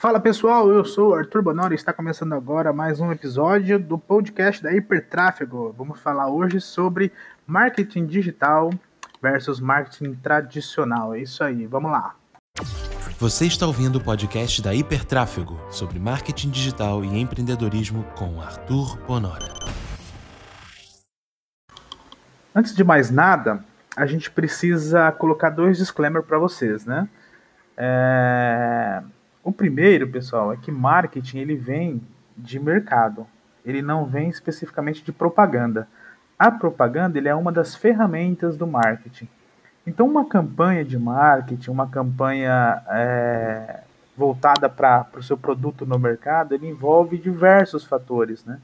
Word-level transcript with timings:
Fala 0.00 0.18
pessoal, 0.18 0.70
eu 0.70 0.82
sou 0.82 1.10
o 1.10 1.14
Arthur 1.14 1.42
Bonori 1.42 1.74
e 1.74 1.76
está 1.76 1.92
começando 1.92 2.32
agora 2.32 2.72
mais 2.72 3.00
um 3.00 3.12
episódio 3.12 3.78
do 3.78 3.98
podcast 3.98 4.62
da 4.62 4.72
Hipertráfego. 4.72 5.74
Vamos 5.76 6.00
falar 6.00 6.26
hoje 6.30 6.58
sobre 6.58 7.12
marketing 7.46 8.06
digital 8.06 8.70
versus 9.20 9.60
marketing 9.60 10.14
tradicional. 10.14 11.14
É 11.14 11.18
isso 11.18 11.44
aí, 11.44 11.66
vamos 11.66 11.90
lá. 11.90 12.14
Você 13.18 13.44
está 13.44 13.66
ouvindo 13.66 13.96
o 13.96 14.00
podcast 14.02 14.62
da 14.62 14.74
Hipertráfego 14.74 15.60
sobre 15.70 15.98
marketing 15.98 16.48
digital 16.48 17.04
e 17.04 17.20
empreendedorismo 17.20 18.02
com 18.16 18.40
Arthur 18.40 18.96
Bonora. 19.06 19.52
Antes 22.54 22.74
de 22.74 22.82
mais 22.82 23.10
nada, 23.10 23.62
a 23.94 24.06
gente 24.06 24.30
precisa 24.30 25.12
colocar 25.12 25.50
dois 25.50 25.76
disclaimers 25.76 26.24
para 26.24 26.38
vocês, 26.38 26.86
né? 26.86 27.06
É 27.76 29.02
o 29.50 29.52
primeiro, 29.52 30.08
pessoal, 30.08 30.52
é 30.52 30.56
que 30.56 30.70
marketing 30.70 31.38
ele 31.38 31.56
vem 31.56 32.00
de 32.36 32.58
mercado. 32.58 33.26
Ele 33.64 33.82
não 33.82 34.06
vem 34.06 34.28
especificamente 34.28 35.04
de 35.04 35.12
propaganda. 35.12 35.86
A 36.38 36.50
propaganda 36.50 37.18
ele 37.18 37.28
é 37.28 37.34
uma 37.34 37.52
das 37.52 37.74
ferramentas 37.74 38.56
do 38.56 38.66
marketing. 38.66 39.28
Então, 39.86 40.06
uma 40.06 40.24
campanha 40.24 40.84
de 40.84 40.96
marketing, 40.98 41.70
uma 41.70 41.88
campanha 41.88 42.80
é, 42.88 43.80
voltada 44.16 44.68
para 44.68 45.06
o 45.16 45.22
seu 45.22 45.36
produto 45.36 45.84
no 45.84 45.98
mercado, 45.98 46.54
ele 46.54 46.68
envolve 46.68 47.18
diversos 47.18 47.84
fatores, 47.84 48.44
né? 48.44 48.58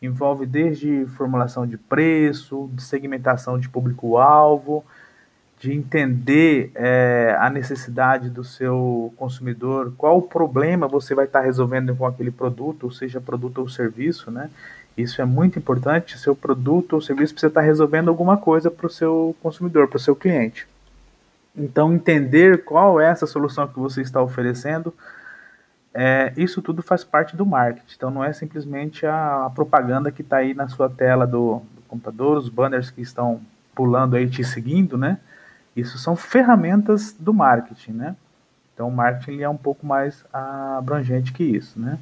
Envolve 0.00 0.46
desde 0.46 1.04
formulação 1.16 1.66
de 1.66 1.76
preço, 1.76 2.70
de 2.72 2.82
segmentação 2.82 3.58
de 3.58 3.68
público-alvo, 3.68 4.84
de 5.58 5.72
entender 5.72 6.70
é, 6.74 7.36
a 7.40 7.50
necessidade 7.50 8.30
do 8.30 8.44
seu 8.44 9.12
consumidor, 9.16 9.92
qual 9.98 10.22
problema 10.22 10.86
você 10.86 11.14
vai 11.14 11.24
estar 11.24 11.40
resolvendo 11.40 11.94
com 11.96 12.06
aquele 12.06 12.30
produto, 12.30 12.90
seja 12.92 13.20
produto 13.20 13.58
ou 13.58 13.68
serviço, 13.68 14.30
né? 14.30 14.50
Isso 14.96 15.22
é 15.22 15.24
muito 15.24 15.58
importante. 15.58 16.18
Seu 16.18 16.34
produto 16.34 16.94
ou 16.94 17.00
serviço 17.00 17.32
precisa 17.32 17.48
estar 17.48 17.60
resolvendo 17.60 18.08
alguma 18.08 18.36
coisa 18.36 18.70
para 18.70 18.86
o 18.86 18.90
seu 18.90 19.34
consumidor, 19.40 19.88
para 19.88 19.96
o 19.96 20.00
seu 20.00 20.14
cliente. 20.16 20.66
Então, 21.56 21.92
entender 21.92 22.64
qual 22.64 23.00
é 23.00 23.08
essa 23.08 23.26
solução 23.26 23.66
que 23.66 23.78
você 23.78 24.00
está 24.00 24.22
oferecendo, 24.22 24.92
é, 25.94 26.32
isso 26.36 26.62
tudo 26.62 26.82
faz 26.82 27.02
parte 27.02 27.36
do 27.36 27.46
marketing. 27.46 27.94
Então, 27.96 28.10
não 28.10 28.22
é 28.22 28.32
simplesmente 28.32 29.06
a, 29.06 29.46
a 29.46 29.50
propaganda 29.50 30.12
que 30.12 30.22
está 30.22 30.38
aí 30.38 30.54
na 30.54 30.68
sua 30.68 30.88
tela 30.88 31.26
do, 31.26 31.62
do 31.74 31.82
computador, 31.88 32.36
os 32.36 32.48
banners 32.48 32.90
que 32.90 33.00
estão 33.00 33.40
pulando 33.74 34.16
aí 34.16 34.28
te 34.28 34.44
seguindo, 34.44 34.96
né? 34.96 35.18
Isso 35.78 35.96
são 35.96 36.16
ferramentas 36.16 37.14
do 37.18 37.32
marketing, 37.32 37.92
né? 37.92 38.16
Então 38.74 38.88
o 38.88 38.92
marketing 38.92 39.42
é 39.42 39.48
um 39.48 39.56
pouco 39.56 39.86
mais 39.86 40.24
abrangente 40.32 41.32
que 41.32 41.44
isso, 41.44 41.78
né? 41.78 41.98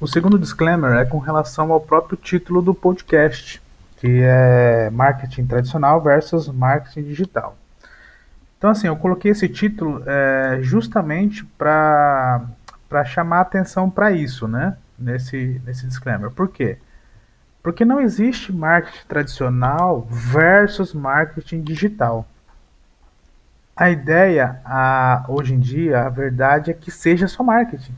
O 0.00 0.06
segundo 0.06 0.38
disclaimer 0.38 0.92
é 0.92 1.04
com 1.04 1.18
relação 1.18 1.72
ao 1.72 1.80
próprio 1.80 2.16
título 2.16 2.62
do 2.62 2.72
podcast, 2.72 3.60
que 3.96 4.20
é 4.22 4.88
marketing 4.90 5.46
tradicional 5.46 6.00
versus 6.00 6.48
marketing 6.48 7.02
digital. 7.02 7.56
Então 8.56 8.70
assim, 8.70 8.86
eu 8.86 8.96
coloquei 8.96 9.32
esse 9.32 9.48
título 9.48 10.02
é, 10.06 10.60
justamente 10.62 11.44
para 11.44 12.46
chamar 13.06 13.40
atenção 13.40 13.90
para 13.90 14.12
isso, 14.12 14.46
né? 14.46 14.76
Nesse 14.96 15.60
nesse 15.64 15.88
disclaimer. 15.88 16.30
Por 16.30 16.48
quê? 16.48 16.78
Porque 17.62 17.84
não 17.84 18.00
existe 18.00 18.52
marketing 18.52 19.06
tradicional 19.08 20.06
versus 20.08 20.94
marketing 20.94 21.62
digital. 21.62 22.28
A 23.82 23.90
ideia, 23.90 24.60
a, 24.64 25.24
hoje 25.26 25.54
em 25.54 25.58
dia, 25.58 26.02
a 26.02 26.08
verdade 26.08 26.70
é 26.70 26.74
que 26.74 26.88
seja 26.88 27.26
só 27.26 27.42
marketing. 27.42 27.92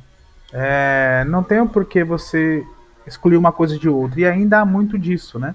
É, 0.50 1.26
não 1.28 1.42
tem 1.42 1.66
por 1.66 1.84
que 1.84 2.02
você 2.02 2.64
excluir 3.06 3.36
uma 3.36 3.52
coisa 3.52 3.78
de 3.78 3.86
outra. 3.86 4.18
E 4.18 4.24
ainda 4.24 4.60
há 4.60 4.64
muito 4.64 4.98
disso, 4.98 5.38
né? 5.38 5.54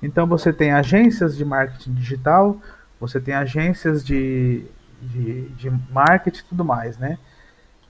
Então 0.00 0.24
você 0.24 0.52
tem 0.52 0.70
agências 0.70 1.36
de 1.36 1.44
marketing 1.44 1.94
digital, 1.94 2.60
você 3.00 3.20
tem 3.20 3.34
agências 3.34 4.04
de, 4.04 4.64
de, 5.02 5.48
de 5.48 5.72
marketing 5.90 6.42
e 6.42 6.44
tudo 6.44 6.64
mais, 6.64 6.96
né? 6.96 7.18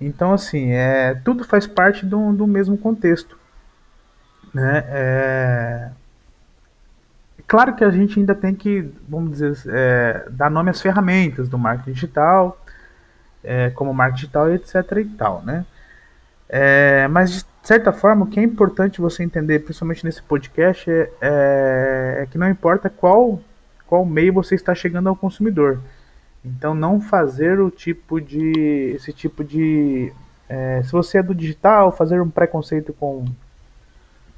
Então, 0.01 0.33
assim, 0.33 0.71
é, 0.71 1.15
tudo 1.23 1.45
faz 1.45 1.67
parte 1.67 2.07
do, 2.07 2.33
do 2.33 2.47
mesmo 2.47 2.79
contexto. 2.79 3.39
Né? 4.55 4.83
É, 4.89 5.91
Claro 7.51 7.75
que 7.75 7.83
a 7.83 7.91
gente 7.91 8.17
ainda 8.17 8.33
tem 8.33 8.55
que, 8.55 8.89
vamos 9.09 9.33
dizer, 9.33 9.61
é, 9.75 10.29
dar 10.31 10.49
nome 10.49 10.71
às 10.71 10.81
ferramentas 10.81 11.49
do 11.49 11.59
marketing 11.59 11.91
digital, 11.91 12.65
é, 13.43 13.71
como 13.71 13.93
marketing 13.93 14.21
digital, 14.21 14.55
etc. 14.55 14.77
e 14.99 15.05
tal, 15.17 15.43
né? 15.43 15.67
É, 16.49 17.09
mas 17.09 17.33
de 17.33 17.45
certa 17.65 17.93
forma, 17.93 18.25
o 18.25 18.29
que 18.29 18.39
é 18.39 18.43
importante 18.45 19.01
você 19.01 19.25
entender, 19.25 19.59
principalmente 19.65 20.05
nesse 20.05 20.23
podcast, 20.23 20.89
é, 20.89 21.11
é, 21.21 22.19
é, 22.23 22.27
que 22.31 22.39
não 22.39 22.49
importa 22.49 22.89
qual 22.89 23.41
qual 23.85 24.07
meio 24.07 24.33
você 24.33 24.55
está 24.55 24.73
chegando 24.73 25.09
ao 25.09 25.17
consumidor. 25.17 25.81
Então, 26.45 26.73
não 26.73 27.01
fazer 27.01 27.59
o 27.59 27.69
tipo 27.69 28.21
de 28.21 28.93
esse 28.95 29.13
tipo 29.13 29.43
de 29.43 30.13
é, 30.49 30.83
se 30.85 30.93
você 30.93 31.19
é 31.19 31.23
do 31.23 31.35
digital, 31.35 31.91
fazer 31.91 32.21
um 32.21 32.31
preconceito 32.31 32.93
com 32.93 33.25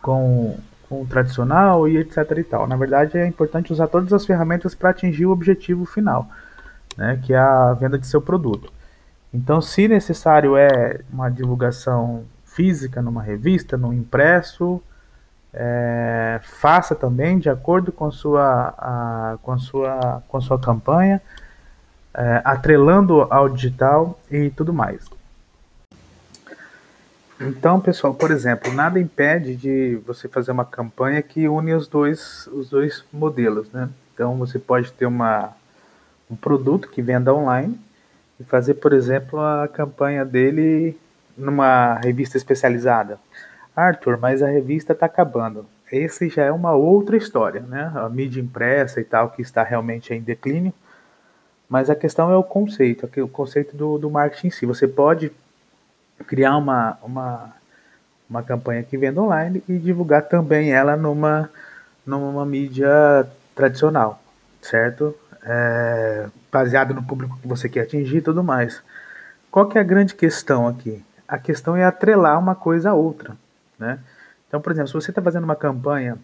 com 0.00 0.56
com 0.92 1.00
o 1.00 1.06
tradicional 1.06 1.88
e 1.88 1.96
etc 1.96 2.16
e 2.36 2.44
tal. 2.44 2.66
Na 2.66 2.76
verdade, 2.76 3.16
é 3.16 3.26
importante 3.26 3.72
usar 3.72 3.86
todas 3.86 4.12
as 4.12 4.26
ferramentas 4.26 4.74
para 4.74 4.90
atingir 4.90 5.24
o 5.24 5.30
objetivo 5.30 5.86
final, 5.86 6.28
né, 6.98 7.18
que 7.22 7.32
é 7.32 7.38
a 7.38 7.72
venda 7.72 7.98
de 7.98 8.06
seu 8.06 8.20
produto. 8.20 8.70
Então, 9.32 9.62
se 9.62 9.88
necessário 9.88 10.54
é 10.54 11.00
uma 11.10 11.30
divulgação 11.30 12.24
física 12.44 13.00
numa 13.00 13.22
revista, 13.22 13.78
num 13.78 13.90
impresso, 13.90 14.82
é, 15.54 16.38
faça 16.42 16.94
também 16.94 17.38
de 17.38 17.48
acordo 17.48 17.90
com 17.90 18.10
sua, 18.10 18.74
a, 18.76 19.38
com 19.40 19.58
sua, 19.58 20.22
com 20.28 20.40
sua 20.42 20.58
campanha, 20.58 21.22
é, 22.12 22.42
atrelando 22.44 23.26
ao 23.30 23.48
digital 23.48 24.20
e 24.30 24.50
tudo 24.50 24.74
mais. 24.74 25.08
Então, 27.44 27.80
pessoal, 27.80 28.14
por 28.14 28.30
exemplo, 28.30 28.72
nada 28.72 29.00
impede 29.00 29.56
de 29.56 29.96
você 30.06 30.28
fazer 30.28 30.52
uma 30.52 30.64
campanha 30.64 31.20
que 31.20 31.48
une 31.48 31.74
os 31.74 31.88
dois, 31.88 32.46
os 32.52 32.70
dois 32.70 33.04
modelos, 33.12 33.70
né? 33.72 33.88
Então, 34.14 34.36
você 34.36 34.58
pode 34.58 34.92
ter 34.92 35.06
uma, 35.06 35.50
um 36.30 36.36
produto 36.36 36.88
que 36.88 37.02
venda 37.02 37.34
online 37.34 37.78
e 38.38 38.44
fazer, 38.44 38.74
por 38.74 38.92
exemplo, 38.92 39.40
a 39.40 39.66
campanha 39.66 40.24
dele 40.24 40.96
numa 41.36 41.94
revista 41.94 42.36
especializada. 42.36 43.18
Arthur, 43.74 44.18
mas 44.18 44.42
a 44.42 44.46
revista 44.46 44.92
está 44.92 45.06
acabando. 45.06 45.66
Esse 45.90 46.28
já 46.28 46.44
é 46.44 46.52
uma 46.52 46.72
outra 46.72 47.16
história, 47.16 47.60
né? 47.62 47.90
A 47.94 48.08
mídia 48.08 48.40
impressa 48.40 49.00
e 49.00 49.04
tal, 49.04 49.30
que 49.30 49.42
está 49.42 49.62
realmente 49.62 50.14
em 50.14 50.20
declínio. 50.20 50.72
Mas 51.68 51.90
a 51.90 51.96
questão 51.96 52.30
é 52.30 52.36
o 52.36 52.44
conceito, 52.44 53.08
o 53.20 53.28
conceito 53.28 53.76
do, 53.76 53.98
do 53.98 54.10
marketing 54.10 54.46
em 54.46 54.50
si. 54.50 54.66
Você 54.66 54.86
pode 54.86 55.32
criar 56.22 56.56
uma, 56.56 56.98
uma, 57.02 57.54
uma 58.28 58.42
campanha 58.42 58.82
que 58.82 58.96
venda 58.96 59.20
online 59.20 59.62
e 59.68 59.78
divulgar 59.78 60.22
também 60.22 60.72
ela 60.72 60.96
numa, 60.96 61.50
numa 62.06 62.44
mídia 62.44 63.26
tradicional, 63.54 64.22
certo? 64.60 65.14
É, 65.44 66.26
baseado 66.50 66.94
no 66.94 67.02
público 67.02 67.38
que 67.40 67.48
você 67.48 67.68
quer 67.68 67.82
atingir 67.82 68.18
e 68.18 68.22
tudo 68.22 68.44
mais. 68.44 68.82
Qual 69.50 69.68
que 69.68 69.76
é 69.76 69.80
a 69.80 69.84
grande 69.84 70.14
questão 70.14 70.66
aqui? 70.68 71.04
A 71.26 71.38
questão 71.38 71.76
é 71.76 71.84
atrelar 71.84 72.38
uma 72.38 72.54
coisa 72.54 72.90
a 72.90 72.94
outra, 72.94 73.36
né? 73.78 73.98
Então, 74.48 74.60
por 74.60 74.72
exemplo, 74.72 74.88
se 74.88 74.94
você 74.94 75.10
está 75.10 75.22
fazendo 75.22 75.44
uma 75.44 75.56
campanha 75.56 76.18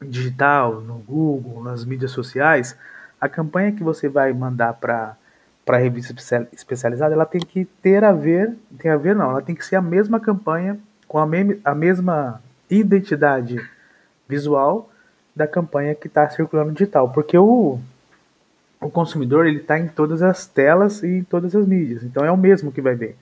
digital, 0.00 0.80
no 0.80 0.98
Google, 0.98 1.62
nas 1.62 1.84
mídias 1.84 2.10
sociais, 2.10 2.76
a 3.20 3.28
campanha 3.28 3.72
que 3.72 3.82
você 3.82 4.08
vai 4.08 4.32
mandar 4.32 4.74
para 4.74 5.16
para 5.68 5.76
revista 5.76 6.14
especializada, 6.50 7.12
ela 7.12 7.26
tem 7.26 7.42
que 7.42 7.66
ter 7.82 8.02
a 8.02 8.10
ver, 8.10 8.56
tem 8.78 8.90
a 8.90 8.96
ver 8.96 9.14
não, 9.14 9.32
ela 9.32 9.42
tem 9.42 9.54
que 9.54 9.62
ser 9.62 9.76
a 9.76 9.82
mesma 9.82 10.18
campanha 10.18 10.78
com 11.06 11.18
a, 11.18 11.26
me, 11.26 11.60
a 11.62 11.74
mesma 11.74 12.40
identidade 12.70 13.60
visual 14.26 14.88
da 15.36 15.46
campanha 15.46 15.94
que 15.94 16.06
está 16.06 16.26
circulando 16.30 16.72
digital, 16.72 17.10
porque 17.10 17.36
o, 17.36 17.78
o 18.80 18.90
consumidor 18.90 19.46
ele 19.46 19.58
está 19.58 19.78
em 19.78 19.88
todas 19.88 20.22
as 20.22 20.46
telas 20.46 21.02
e 21.02 21.18
em 21.18 21.22
todas 21.22 21.54
as 21.54 21.66
mídias, 21.66 22.02
então 22.02 22.24
é 22.24 22.32
o 22.32 22.36
mesmo 22.36 22.72
que 22.72 22.80
vai 22.80 22.94
ver. 22.94 23.14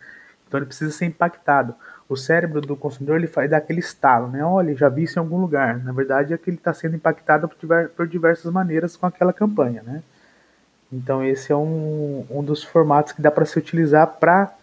Então 0.47 0.61
ele 0.61 0.67
precisa 0.67 0.93
ser 0.93 1.07
impactado. 1.07 1.75
O 2.09 2.17
cérebro 2.17 2.61
do 2.61 2.77
consumidor 2.77 3.17
ele 3.17 3.27
faz 3.27 3.53
aquele 3.53 3.81
estalo, 3.81 4.29
né? 4.29 4.45
Olha, 4.45 4.77
já 4.77 4.89
vi 4.89 5.03
isso 5.03 5.19
em 5.19 5.21
algum 5.21 5.41
lugar. 5.41 5.83
Na 5.83 5.91
verdade 5.91 6.33
é 6.33 6.39
que 6.39 6.49
ele 6.49 6.59
está 6.59 6.73
sendo 6.73 6.95
impactado 6.95 7.49
por, 7.49 7.89
por 7.89 8.07
diversas 8.07 8.53
maneiras 8.53 8.97
com 8.97 9.05
aquela 9.05 9.33
campanha, 9.33 9.83
né? 9.83 10.01
Então 10.93 11.25
esse 11.25 11.53
é 11.53 11.57
um, 11.57 12.25
um 12.31 12.43
dos 12.43 12.63
formatos 12.63 13.13
que 13.13 13.23
dá 13.23 13.31
para 13.31 13.45
se 13.45 13.59
utilizar 13.59 14.07
para 14.19 14.55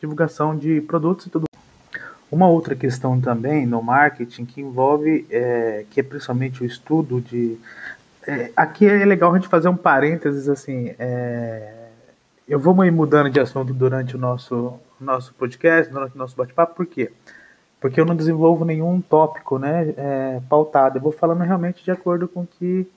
divulgação 0.00 0.56
de 0.56 0.80
produtos 0.80 1.26
e 1.26 1.30
tudo. 1.30 1.44
Uma 2.30 2.46
outra 2.46 2.76
questão 2.76 3.20
também 3.20 3.66
no 3.66 3.82
marketing 3.82 4.44
que 4.44 4.60
envolve, 4.60 5.26
é, 5.30 5.84
que 5.90 6.00
é 6.00 6.02
principalmente 6.02 6.62
o 6.62 6.66
estudo 6.66 7.20
de. 7.20 7.58
É, 8.26 8.50
aqui 8.54 8.86
é 8.86 9.04
legal 9.04 9.32
a 9.32 9.36
gente 9.36 9.48
fazer 9.48 9.68
um 9.68 9.76
parênteses 9.76 10.48
assim. 10.48 10.94
É, 10.98 11.78
eu 12.48 12.58
vou 12.58 12.82
ir 12.84 12.90
mudando 12.90 13.28
de 13.28 13.38
assunto 13.38 13.74
durante 13.74 14.16
o 14.16 14.18
nosso, 14.18 14.80
nosso 14.98 15.34
podcast, 15.34 15.92
durante 15.92 16.14
o 16.14 16.18
nosso 16.18 16.34
bate-papo, 16.34 16.74
por 16.74 16.86
quê? 16.86 17.12
Porque 17.78 18.00
eu 18.00 18.06
não 18.06 18.16
desenvolvo 18.16 18.64
nenhum 18.64 19.00
tópico 19.02 19.58
né, 19.58 19.94
é, 19.96 20.40
pautado. 20.48 20.96
Eu 20.96 21.02
vou 21.02 21.12
falando 21.12 21.42
realmente 21.42 21.84
de 21.84 21.90
acordo 21.90 22.26
com 22.26 22.46
que, 22.46 22.88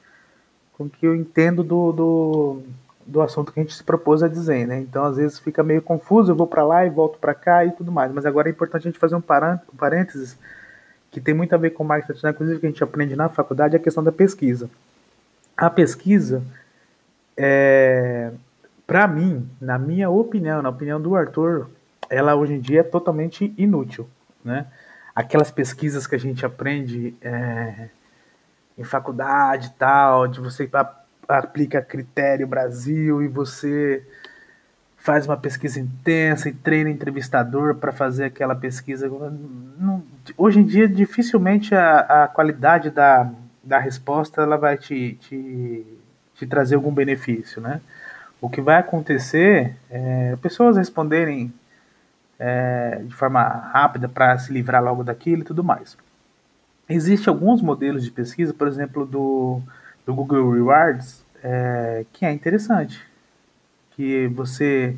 com 0.84 0.90
que 0.90 1.06
eu 1.06 1.16
entendo 1.16 1.64
do, 1.64 1.92
do, 1.92 2.62
do 3.06 3.22
assunto 3.22 3.52
que 3.52 3.60
a 3.60 3.64
gente 3.64 3.76
se 3.76 3.84
propôs 3.84 4.24
a 4.24 4.28
dizer. 4.28 4.68
Né? 4.68 4.80
Então, 4.80 5.06
às 5.06 5.18
vezes, 5.18 5.40
fica 5.40 5.64
meio 5.64 5.82
confuso, 5.82 6.32
eu 6.32 6.36
vou 6.36 6.48
para 6.48 6.64
lá 6.64 6.86
e 6.86 6.90
volto 6.90 7.20
para 7.20 7.34
cá 7.34 7.66
e 7.66 7.72
tudo 7.72 7.92
mais. 7.92 8.12
Mas 8.12 8.26
agora 8.26 8.50
é 8.50 8.52
importante 8.52 8.88
a 8.88 8.92
gente 8.92 9.00
fazer 9.00 9.16
um 9.16 9.24
parênteses 9.78 10.38
que 11.12 11.20
tem 11.20 11.34
muito 11.34 11.54
a 11.54 11.58
ver 11.58 11.72
com 11.72 11.84
marketing 11.84 12.08
tradicional, 12.08 12.34
inclusive 12.34 12.60
que 12.60 12.66
a 12.66 12.70
gente 12.70 12.84
aprende 12.84 13.16
na 13.16 13.28
faculdade, 13.28 13.76
é 13.76 13.80
a 13.80 13.84
questão 13.84 14.04
da 14.04 14.12
pesquisa. 14.12 14.70
A 15.58 15.70
pesquisa 15.70 16.42
é, 17.38 18.32
para 18.88 19.08
mim, 19.08 19.50
na 19.60 19.80
minha 19.80 20.10
opinião, 20.10 20.62
na 20.62 20.70
opinião 20.70 21.02
do 21.02 21.16
Arthur, 21.16 21.70
ela 22.10 22.36
hoje 22.36 22.54
em 22.54 22.60
dia 22.60 22.82
é 22.82 22.84
totalmente 22.84 23.54
inútil, 23.58 24.08
né? 24.44 24.68
Aquelas 25.16 25.52
pesquisas 25.52 26.08
que 26.08 26.16
a 26.16 26.20
gente 26.20 26.46
aprende 26.46 27.16
é, 27.22 27.90
em 28.82 28.84
faculdade 28.84 29.68
e 29.68 29.80
tal, 29.80 30.28
de 30.28 30.40
você 30.40 30.70
aplica 31.28 31.82
critério 31.82 32.48
Brasil 32.48 33.22
e 33.22 33.28
você 33.28 34.06
faz 34.98 35.26
uma 35.26 35.38
pesquisa 35.38 35.80
intensa 35.80 36.50
e 36.50 36.54
treina 36.54 36.90
entrevistador 36.90 37.76
para 37.76 37.92
fazer 37.92 38.26
aquela 38.26 38.56
pesquisa. 38.56 39.10
Não, 39.10 40.04
hoje 40.38 40.60
em 40.60 40.66
dia, 40.66 40.88
dificilmente 40.88 41.74
a, 41.74 42.24
a 42.24 42.28
qualidade 42.28 42.90
da, 42.90 43.32
da 43.64 43.80
resposta 43.80 44.42
ela 44.42 44.58
vai 44.58 44.78
te, 44.78 45.18
te, 45.22 45.86
te 46.36 46.46
trazer 46.46 46.76
algum 46.76 46.94
benefício, 46.94 47.62
né? 47.62 47.82
o 48.42 48.50
que 48.50 48.60
vai 48.60 48.78
acontecer 48.78 49.78
é 49.90 50.36
pessoas 50.42 50.76
responderem 50.76 51.54
é, 52.40 53.04
de 53.06 53.14
forma 53.14 53.44
rápida 53.44 54.10
para 54.10 54.36
se 54.40 54.52
livrar 54.52 54.84
logo 54.84 55.04
daquilo 55.04 55.44
e 55.44 55.46
tudo 55.46 55.64
mais. 55.64 55.96
Existem 56.94 57.34
alguns 57.34 57.62
modelos 57.62 58.04
de 58.04 58.12
pesquisa, 58.12 58.54
por 58.54 58.68
exemplo, 58.68 59.06
do, 59.06 59.62
do 60.06 60.14
Google 60.14 60.52
Rewards, 60.52 61.24
é, 61.44 62.06
que 62.12 62.26
é 62.26 62.32
interessante. 62.32 63.02
Que 63.92 64.28
você 64.28 64.96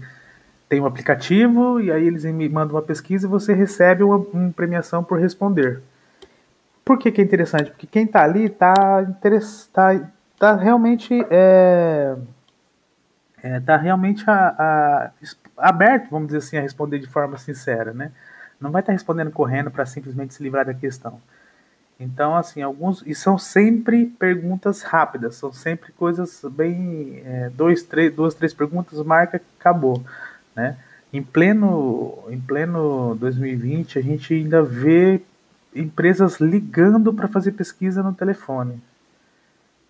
tem 0.68 0.82
um 0.82 0.86
aplicativo 0.86 1.80
e 1.80 1.92
aí 1.92 2.08
eles 2.08 2.26
me 2.26 2.50
mandam 2.50 2.76
uma 2.76 2.82
pesquisa 2.82 3.28
e 3.28 3.30
você 3.30 3.54
recebe 3.54 4.04
uma, 4.04 4.18
uma 4.18 4.52
premiação 4.52 5.04
por 5.04 5.20
responder. 5.20 5.82
Por 6.84 6.98
que, 6.98 7.12
que 7.12 7.22
é 7.22 7.24
interessante? 7.24 7.70
Porque 7.70 7.88
quem 7.88 8.06
está 8.06 8.24
ali 8.24 8.46
está 8.46 8.74
tá, 9.72 10.10
tá 10.40 10.56
realmente 10.56 11.14
é, 11.30 12.16
é, 13.42 13.60
tá 13.60 13.78
realmente 13.78 14.28
a, 14.28 14.56
a, 14.58 15.12
aberto, 15.70 16.10
vamos 16.10 16.28
dizer 16.28 16.40
assim, 16.40 16.58
a 16.58 16.62
responder 16.62 16.98
de 16.98 17.08
forma 17.08 17.38
sincera, 17.38 17.94
né? 17.94 18.12
Não 18.60 18.72
vai 18.72 18.82
estar 18.82 18.92
tá 18.92 18.94
respondendo 18.94 19.32
correndo 19.32 19.70
para 19.70 19.86
simplesmente 19.86 20.34
se 20.34 20.42
livrar 20.42 20.66
da 20.66 20.74
questão. 20.74 21.22
Então, 22.00 22.36
assim, 22.36 22.62
alguns. 22.62 23.04
E 23.06 23.16
são 23.16 23.38
sempre 23.38 24.06
perguntas 24.06 24.82
rápidas, 24.82 25.36
são 25.36 25.54
sempre 25.54 25.92
coisas 25.92 26.42
bem. 26.52 27.22
É, 27.26 27.50
dois, 27.50 27.84
três, 27.84 28.14
duas, 28.14 28.34
três 28.34 28.54
perguntas, 28.54 29.04
marca, 29.04 29.42
acabou. 29.60 30.04
Né? 30.56 30.78
Em 31.12 31.22
pleno, 31.22 32.24
em 32.30 32.40
pleno 32.40 33.16
2020, 33.20 34.00
a 34.00 34.02
gente 34.02 34.34
ainda 34.34 34.64
vê 34.64 35.22
empresas 35.76 36.40
ligando 36.40 37.14
para 37.14 37.28
fazer 37.28 37.52
pesquisa 37.54 38.04
no 38.04 38.14
telefone. 38.14 38.82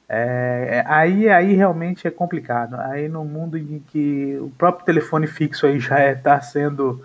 É, 0.07 0.67
é, 0.69 0.83
aí, 0.85 1.29
aí 1.29 1.53
realmente 1.53 2.07
é 2.07 2.11
complicado. 2.11 2.75
Aí 2.75 3.07
no 3.07 3.23
mundo 3.25 3.57
em 3.57 3.79
que 3.87 4.37
o 4.39 4.49
próprio 4.57 4.85
telefone 4.85 5.27
fixo 5.27 5.65
aí 5.65 5.79
já 5.79 6.11
está 6.11 6.35
é, 6.35 6.41
sendo 6.41 7.03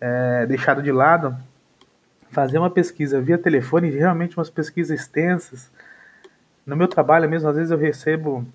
é, 0.00 0.46
deixado 0.46 0.82
de 0.82 0.92
lado, 0.92 1.36
fazer 2.30 2.58
uma 2.58 2.70
pesquisa 2.70 3.20
via 3.20 3.38
telefone, 3.38 3.90
realmente 3.90 4.36
umas 4.36 4.50
pesquisas 4.50 4.98
extensas. 4.98 5.70
No 6.66 6.76
meu 6.76 6.88
trabalho 6.88 7.28
mesmo, 7.28 7.48
às 7.48 7.56
vezes 7.56 7.70
eu 7.70 7.78
recebo 7.78 8.46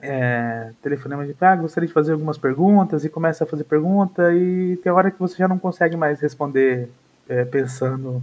é, 0.00 0.70
telefonema 0.82 1.24
de 1.24 1.34
ah, 1.40 1.56
gostaria 1.56 1.86
de 1.86 1.92
fazer 1.92 2.12
algumas 2.12 2.36
perguntas 2.36 3.04
e 3.04 3.08
começa 3.08 3.44
a 3.44 3.46
fazer 3.46 3.64
pergunta 3.64 4.34
e 4.34 4.76
tem 4.82 4.92
hora 4.92 5.10
que 5.10 5.18
você 5.18 5.36
já 5.36 5.48
não 5.48 5.58
consegue 5.58 5.96
mais 5.96 6.20
responder 6.20 6.90
é, 7.28 7.44
pensando 7.44 8.22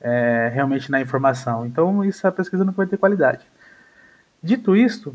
é, 0.00 0.50
realmente 0.52 0.90
na 0.90 1.00
informação. 1.00 1.66
Então 1.66 2.04
isso 2.04 2.26
a 2.26 2.32
pesquisa 2.32 2.64
não 2.64 2.72
vai 2.72 2.86
ter 2.86 2.96
qualidade. 2.96 3.44
Dito 4.42 4.76
isto, 4.76 5.14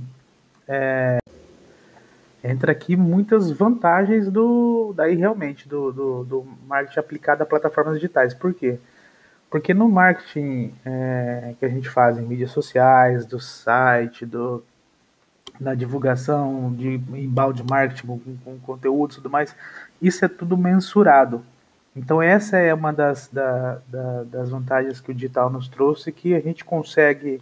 é, 0.68 1.18
entra 2.44 2.72
aqui 2.72 2.96
muitas 2.96 3.52
vantagens 3.52 4.30
do 4.30 4.94
daí 4.96 5.16
realmente 5.16 5.68
do, 5.68 5.92
do, 5.92 6.24
do, 6.24 6.48
marketing 6.68 7.00
aplicado 7.00 7.44
a 7.44 7.46
plataformas 7.46 7.96
digitais. 7.96 8.34
Por 8.34 8.54
quê? 8.54 8.80
Porque 9.50 9.74
no 9.74 9.90
marketing 9.90 10.74
é, 10.86 11.56
que 11.60 11.66
a 11.66 11.70
gente 11.70 11.90
faz 11.90 12.18
em 12.18 12.22
mídias 12.22 12.52
sociais, 12.52 13.26
do 13.26 13.40
site, 13.40 14.26
do, 14.26 14.64
na 15.60 15.74
divulgação 15.74 16.74
de 16.74 16.96
embalde 17.14 17.64
marketing 17.68 18.08
com, 18.08 18.38
com 18.44 18.60
conteúdo 18.60 19.14
e 19.14 19.16
tudo 19.16 19.30
mais, 19.30 19.56
isso 20.02 20.24
é 20.24 20.28
tudo 20.28 20.58
mensurado. 20.58 21.44
Então 21.96 22.22
essa 22.22 22.58
é 22.58 22.74
uma 22.74 22.94
das, 22.94 23.28
da, 23.30 23.82
da, 23.88 24.24
das 24.24 24.50
vantagens 24.50 25.02
que 25.02 25.12
o 25.12 25.14
digital 25.14 25.50
nos 25.50 25.68
trouxe, 25.68 26.12
que 26.12 26.36
a 26.36 26.40
gente 26.40 26.64
consegue 26.64 27.42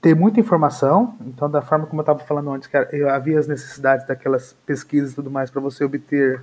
ter 0.00 0.14
muita 0.14 0.40
informação. 0.40 1.16
Então, 1.26 1.50
da 1.50 1.62
forma 1.62 1.86
como 1.86 2.00
eu 2.00 2.02
estava 2.02 2.20
falando 2.20 2.52
antes, 2.52 2.68
que 2.68 2.76
havia 2.76 3.38
as 3.38 3.46
necessidades 3.46 4.06
daquelas 4.06 4.54
pesquisas 4.66 5.12
e 5.12 5.14
tudo 5.14 5.30
mais 5.30 5.50
para 5.50 5.60
você 5.60 5.84
obter 5.84 6.42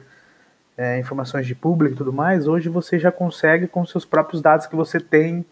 é, 0.78 1.00
informações 1.00 1.48
de 1.48 1.56
público 1.56 1.96
e 1.96 1.98
tudo 1.98 2.12
mais, 2.12 2.48
hoje 2.48 2.70
você 2.70 3.00
já 3.00 3.12
consegue 3.12 3.68
com 3.68 3.86
seus 3.86 4.06
próprios 4.06 4.42
dados 4.42 4.68
que 4.68 4.76
você 4.76 5.00
tem 5.00 5.46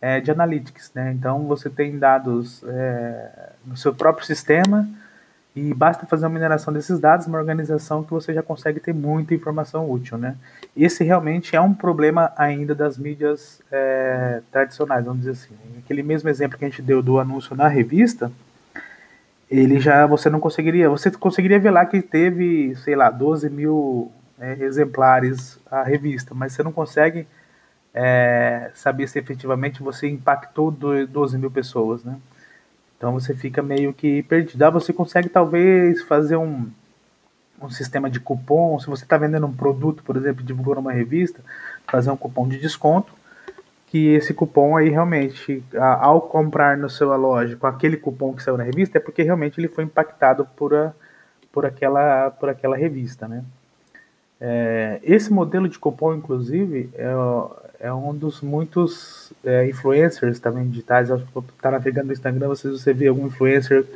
é, 0.00 0.20
de 0.20 0.30
analytics. 0.30 0.90
Né? 0.94 1.12
Então, 1.12 1.46
você 1.46 1.70
tem 1.70 1.98
dados 1.98 2.64
é, 2.64 3.52
no 3.64 3.76
seu 3.76 3.94
próprio 3.94 4.26
sistema 4.26 4.88
e 5.56 5.72
basta 5.72 6.04
fazer 6.04 6.26
uma 6.26 6.34
mineração 6.34 6.70
desses 6.70 7.00
dados, 7.00 7.26
uma 7.26 7.38
organização 7.38 8.04
que 8.04 8.10
você 8.10 8.34
já 8.34 8.42
consegue 8.42 8.78
ter 8.78 8.92
muita 8.92 9.34
informação 9.34 9.90
útil, 9.90 10.18
né? 10.18 10.36
Esse 10.76 11.02
realmente 11.02 11.56
é 11.56 11.60
um 11.60 11.72
problema 11.72 12.30
ainda 12.36 12.74
das 12.74 12.98
mídias 12.98 13.62
é, 13.72 14.42
tradicionais, 14.52 15.06
vamos 15.06 15.20
dizer 15.20 15.30
assim. 15.30 15.54
Aquele 15.78 16.02
mesmo 16.02 16.28
exemplo 16.28 16.58
que 16.58 16.64
a 16.66 16.68
gente 16.68 16.82
deu 16.82 17.02
do 17.02 17.18
anúncio 17.18 17.56
na 17.56 17.68
revista, 17.68 18.30
ele 19.50 19.80
já 19.80 20.06
você 20.06 20.28
não 20.28 20.40
conseguiria, 20.40 20.90
você 20.90 21.10
conseguiria 21.10 21.58
ver 21.58 21.70
lá 21.70 21.86
que 21.86 22.02
teve, 22.02 22.76
sei 22.84 22.94
lá, 22.94 23.08
12 23.08 23.48
mil 23.48 24.12
é, 24.38 24.62
exemplares 24.62 25.58
a 25.70 25.82
revista, 25.82 26.34
mas 26.34 26.52
você 26.52 26.62
não 26.62 26.72
consegue 26.72 27.26
é, 27.94 28.70
saber 28.74 29.08
se 29.08 29.18
efetivamente 29.18 29.82
você 29.82 30.06
impactou 30.06 30.70
12 30.70 31.38
mil 31.38 31.50
pessoas, 31.50 32.04
né? 32.04 32.18
Então 32.96 33.12
você 33.12 33.34
fica 33.34 33.62
meio 33.62 33.92
que 33.92 34.22
perdido. 34.22 34.62
Ah, 34.62 34.70
você 34.70 34.92
consegue 34.92 35.28
talvez 35.28 36.02
fazer 36.02 36.36
um, 36.36 36.68
um 37.60 37.70
sistema 37.70 38.08
de 38.08 38.20
cupom. 38.20 38.78
Se 38.78 38.86
você 38.86 39.04
está 39.04 39.16
vendendo 39.18 39.46
um 39.46 39.52
produto, 39.52 40.02
por 40.02 40.16
exemplo, 40.16 40.44
divulgando 40.44 40.80
uma 40.80 40.92
revista, 40.92 41.40
fazer 41.86 42.10
um 42.10 42.16
cupom 42.16 42.48
de 42.48 42.58
desconto. 42.58 43.12
Que 43.86 44.14
esse 44.14 44.34
cupom 44.34 44.76
aí 44.76 44.88
realmente, 44.88 45.62
ao 45.78 46.20
comprar 46.20 46.76
no 46.76 46.90
seu 46.90 47.14
loja 47.16 47.56
com 47.56 47.66
aquele 47.66 47.96
cupom 47.96 48.34
que 48.34 48.42
saiu 48.42 48.56
na 48.56 48.64
revista, 48.64 48.98
é 48.98 49.00
porque 49.00 49.22
realmente 49.22 49.60
ele 49.60 49.68
foi 49.68 49.84
impactado 49.84 50.44
por, 50.56 50.74
a, 50.74 50.92
por, 51.52 51.64
aquela, 51.64 52.30
por 52.30 52.48
aquela 52.48 52.76
revista, 52.76 53.28
né? 53.28 53.44
É, 54.40 55.00
esse 55.02 55.32
modelo 55.32 55.68
de 55.68 55.78
cupom, 55.78 56.14
inclusive, 56.14 56.90
é, 56.94 57.12
é 57.80 57.92
um 57.92 58.14
dos 58.14 58.40
muitos 58.42 59.32
é, 59.44 59.68
influencers 59.68 60.38
também 60.38 60.68
digitais. 60.68 61.08
Tá 61.60 61.70
navegando 61.70 62.08
no 62.08 62.12
Instagram, 62.12 62.48
você, 62.48 62.70
você 62.70 62.92
vê 62.92 63.08
algum 63.08 63.26
influencer 63.26 63.86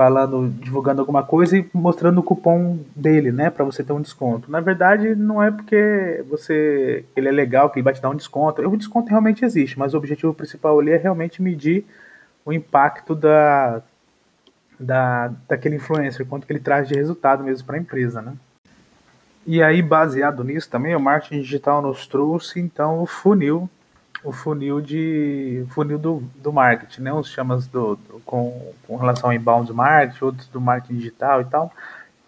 falando, 0.00 0.48
divulgando 0.48 1.02
alguma 1.02 1.22
coisa 1.22 1.58
e 1.58 1.70
mostrando 1.74 2.20
o 2.20 2.22
cupom 2.22 2.78
dele, 2.96 3.30
né, 3.30 3.50
para 3.50 3.66
você 3.66 3.84
ter 3.84 3.92
um 3.92 4.00
desconto. 4.00 4.50
Na 4.50 4.58
verdade, 4.58 5.14
não 5.14 5.42
é 5.42 5.50
porque 5.50 6.24
você 6.26 7.04
ele 7.14 7.28
é 7.28 7.30
legal 7.30 7.68
que 7.68 7.78
ele 7.78 7.84
vai 7.84 7.92
te 7.92 8.00
dar 8.00 8.08
um 8.08 8.14
desconto. 8.14 8.66
O 8.66 8.76
desconto 8.78 9.10
realmente 9.10 9.44
existe, 9.44 9.78
mas 9.78 9.92
o 9.92 9.98
objetivo 9.98 10.32
principal 10.32 10.80
ali 10.80 10.92
é 10.92 10.96
realmente 10.96 11.42
medir 11.42 11.84
o 12.46 12.52
impacto 12.52 13.14
da, 13.14 13.82
da 14.78 15.30
daquele 15.46 15.76
influencer, 15.76 16.24
quanto 16.24 16.46
que 16.46 16.52
ele 16.54 16.60
traz 16.60 16.88
de 16.88 16.94
resultado 16.94 17.44
mesmo 17.44 17.66
para 17.66 17.76
a 17.76 17.80
empresa, 17.80 18.22
né? 18.22 18.32
E 19.46 19.62
aí, 19.62 19.80
baseado 19.80 20.44
nisso 20.44 20.68
também, 20.68 20.94
o 20.94 21.00
marketing 21.00 21.40
digital 21.40 21.80
nos 21.80 22.06
trouxe 22.06 22.60
então 22.60 23.00
o 23.00 23.06
funil, 23.06 23.68
o 24.22 24.32
funil 24.32 24.80
de 24.80 25.64
funil 25.70 25.98
do, 25.98 26.22
do 26.36 26.52
marketing, 26.52 27.02
né? 27.02 27.12
Uns 27.12 27.28
chamas 27.28 27.66
do, 27.66 27.96
do, 27.96 28.20
com, 28.24 28.72
com 28.86 28.96
relação 28.96 29.30
ao 29.30 29.32
inbound 29.34 29.72
marketing, 29.72 30.24
outros 30.24 30.46
do 30.48 30.60
marketing 30.60 30.96
digital 30.96 31.40
e 31.40 31.44
tal. 31.46 31.72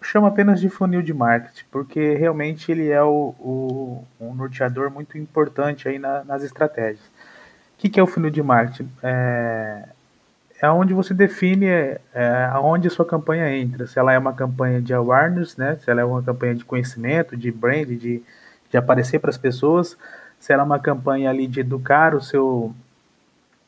Eu 0.01 0.07
chamo 0.07 0.25
apenas 0.25 0.59
de 0.59 0.69
funil 0.69 1.01
de 1.01 1.13
marketing, 1.13 1.65
porque 1.71 2.15
realmente 2.15 2.71
ele 2.71 2.89
é 2.89 3.01
o, 3.01 3.35
o 3.39 4.03
um 4.19 4.33
norteador 4.33 4.89
muito 4.91 5.17
importante 5.17 5.87
aí 5.87 5.99
na, 5.99 6.23
nas 6.23 6.43
estratégias. 6.43 7.05
O 7.05 7.77
que, 7.77 7.89
que 7.89 7.99
é 7.99 8.03
o 8.03 8.07
funil 8.07 8.31
de 8.31 8.41
marketing? 8.41 8.89
É, 9.03 9.89
é 10.63 10.69
onde 10.71 10.93
você 10.93 11.13
define 11.13 11.65
é, 11.65 11.99
aonde 12.53 12.87
a 12.87 12.89
sua 12.89 13.03
campanha 13.03 13.53
entra. 13.53 13.85
Se 13.85 13.99
ela 13.99 14.13
é 14.13 14.17
uma 14.17 14.31
campanha 14.31 14.81
de 14.81 14.93
awareness, 14.93 15.57
né? 15.57 15.75
Se 15.75 15.91
ela 15.91 15.99
é 15.99 16.05
uma 16.05 16.23
campanha 16.23 16.55
de 16.55 16.63
conhecimento, 16.63 17.35
de 17.35 17.51
brand, 17.51 17.85
de, 17.89 18.23
de 18.69 18.77
aparecer 18.77 19.19
para 19.19 19.29
as 19.29 19.37
pessoas. 19.37 19.97
Se 20.39 20.53
ela 20.53 20.63
é 20.63 20.65
uma 20.65 20.79
campanha 20.79 21.29
ali 21.29 21.47
de 21.47 21.59
educar 21.59 22.15
o 22.15 22.21
seu, 22.21 22.73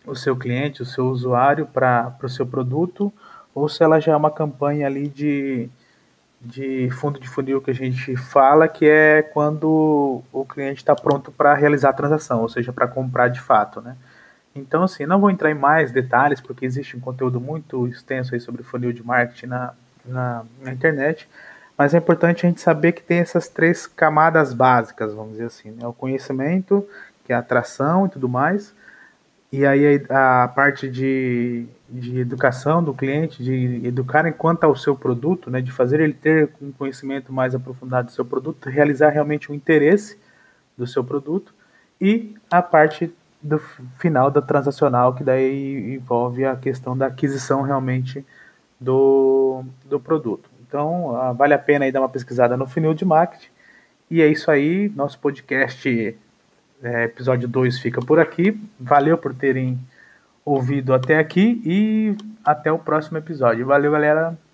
o 0.05 0.15
seu 0.15 0.37
cliente, 0.37 0.83
o 0.83 0.85
seu 0.85 1.07
usuário 1.07 1.65
para 1.65 2.15
o 2.23 2.29
seu 2.29 2.47
produto, 2.47 3.11
ou 3.53 3.67
se 3.67 3.83
ela 3.83 3.99
já 3.99 4.13
é 4.13 4.15
uma 4.15 4.31
campanha 4.31 4.87
ali 4.87 5.09
de, 5.09 5.69
de 6.39 6.89
fundo 6.91 7.19
de 7.19 7.27
funil 7.27 7.61
que 7.61 7.71
a 7.71 7.75
gente 7.75 8.15
fala, 8.15 8.69
que 8.69 8.85
é 8.85 9.21
quando 9.21 10.23
o 10.31 10.45
cliente 10.45 10.77
está 10.77 10.95
pronto 10.95 11.29
para 11.29 11.55
realizar 11.55 11.89
a 11.89 11.93
transação, 11.93 12.39
ou 12.39 12.47
seja, 12.47 12.71
para 12.71 12.87
comprar 12.87 13.27
de 13.27 13.41
fato, 13.41 13.81
né? 13.81 13.97
Então, 14.55 14.83
assim, 14.83 15.05
não 15.05 15.19
vou 15.19 15.29
entrar 15.29 15.51
em 15.51 15.55
mais 15.55 15.91
detalhes, 15.91 16.39
porque 16.39 16.65
existe 16.65 16.95
um 16.95 16.99
conteúdo 17.01 17.41
muito 17.41 17.87
extenso 17.87 18.33
aí 18.33 18.39
sobre 18.39 18.63
funil 18.63 18.93
de 18.93 19.05
marketing 19.05 19.47
na, 19.47 19.73
na, 20.05 20.45
na 20.61 20.71
internet, 20.71 21.27
mas 21.77 21.93
é 21.93 21.97
importante 21.97 22.45
a 22.45 22.49
gente 22.49 22.61
saber 22.61 22.93
que 22.93 23.03
tem 23.03 23.19
essas 23.19 23.49
três 23.49 23.85
camadas 23.85 24.53
básicas, 24.53 25.13
vamos 25.13 25.33
dizer 25.33 25.47
assim, 25.47 25.71
né? 25.71 25.85
o 25.85 25.91
conhecimento, 25.91 26.87
que 27.25 27.33
é 27.33 27.35
a 27.35 27.39
atração 27.39 28.05
e 28.05 28.09
tudo 28.09 28.29
mais, 28.29 28.73
e 29.51 29.65
aí 29.65 30.05
a, 30.09 30.47
parte 30.47 30.89
de, 30.89 31.65
de 31.89 32.19
educação 32.19 32.81
do 32.81 32.93
cliente, 32.93 33.43
de 33.43 33.85
educar 33.85 34.25
enquanto 34.25 34.63
ao 34.63 34.75
seu 34.75 34.95
produto, 34.95 35.49
né, 35.51 35.61
de 35.61 35.71
fazer 35.71 35.99
ele 35.99 36.13
ter 36.13 36.49
um 36.61 36.71
conhecimento 36.71 37.31
mais 37.31 37.53
aprofundado 37.53 38.07
do 38.07 38.13
seu 38.13 38.23
produto, 38.23 38.69
realizar 38.69 39.09
realmente 39.09 39.51
o 39.51 39.55
interesse 39.55 40.17
do 40.77 40.87
seu 40.87 41.03
produto, 41.03 41.53
e 41.99 42.35
a 42.49 42.61
parte 42.61 43.13
do 43.45 43.59
final 43.99 44.31
da 44.31 44.41
transacional, 44.41 45.13
que 45.13 45.23
daí 45.23 45.95
envolve 45.95 46.43
a 46.45 46.55
questão 46.55 46.97
da 46.97 47.07
aquisição 47.07 47.61
realmente 47.61 48.25
do, 48.79 49.63
do 49.85 49.99
produto. 49.99 50.49
Então, 50.67 51.15
ah, 51.15 51.31
vale 51.31 51.53
a 51.53 51.59
pena 51.59 51.85
aí 51.85 51.91
dar 51.91 52.01
uma 52.01 52.09
pesquisada 52.09 52.57
no 52.57 52.67
funil 52.67 52.93
de 52.93 53.05
marketing. 53.05 53.49
E 54.09 54.21
é 54.21 54.27
isso 54.27 54.49
aí, 54.51 54.91
nosso 54.95 55.19
podcast 55.19 56.17
é, 56.83 57.03
episódio 57.05 57.47
2 57.47 57.79
fica 57.79 58.01
por 58.01 58.19
aqui. 58.19 58.59
Valeu 58.79 59.17
por 59.17 59.33
terem 59.33 59.79
ouvido 60.43 60.93
até 60.93 61.17
aqui 61.17 61.61
e 61.65 62.15
até 62.43 62.71
o 62.71 62.79
próximo 62.79 63.17
episódio. 63.17 63.65
Valeu, 63.65 63.91
galera! 63.91 64.44